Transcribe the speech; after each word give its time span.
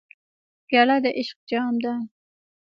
پیاله 0.67 0.97
د 1.03 1.05
عشق 1.19 1.37
جام 1.49 1.75
ده. 1.83 1.93